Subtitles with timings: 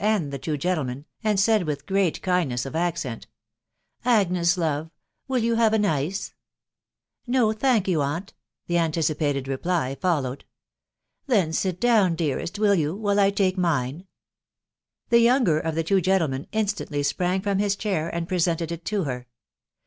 [0.03, 3.25] anil the two gentlemen, and said with great kindness of acsaofc....
[3.25, 3.29] u
[4.03, 4.89] Agnes, lore P....
[5.27, 5.83] wi&f yen have an.
[5.83, 6.33] iee^""
[7.27, 8.65] No, thank you, aunt/'..*.
[8.65, 9.61] the anticipated vasty}
[10.01, 10.43] fife lowed.
[11.27, 14.07] "Then Bit down, dearest, will yew?'...• white 1 tahe> mine."
[15.09, 18.83] The younger of the two gentlemen it* tairtiy sprang from his chair, and presented it
[18.85, 19.03] to.
[19.03, 19.27] her.